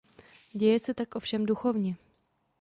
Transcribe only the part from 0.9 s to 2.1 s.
tak ovšem duchovně.